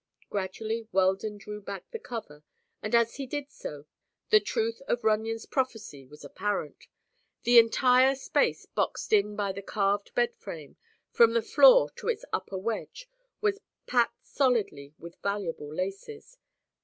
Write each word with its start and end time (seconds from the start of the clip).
Gradually 0.31 0.87
Weldon 0.91 1.37
drew 1.37 1.61
back 1.61 1.91
the 1.91 1.99
cover 1.99 2.43
and 2.81 2.95
as 2.95 3.17
he 3.17 3.27
did 3.27 3.51
so 3.51 3.85
the 4.31 4.39
truth 4.39 4.81
of 4.87 5.03
Runyon's 5.03 5.45
prophecy 5.45 6.07
was 6.07 6.25
apparent. 6.25 6.87
The 7.43 7.59
entire 7.59 8.15
space 8.15 8.65
boxed 8.65 9.13
in 9.13 9.35
by 9.35 9.51
the 9.51 9.61
carved 9.61 10.15
bed 10.15 10.33
frame, 10.35 10.75
from 11.11 11.33
the 11.33 11.41
floor 11.43 11.91
to 11.97 12.07
its 12.07 12.25
upper 12.33 12.71
edge, 12.73 13.07
was 13.41 13.59
packed 13.85 14.25
solidly 14.25 14.95
with 14.97 15.21
valuable 15.21 15.71
laces. 15.71 16.35